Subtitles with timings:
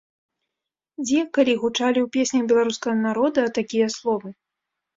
[1.05, 4.29] Дзе, калі гучалі ў песнях беларускага народа такія словы?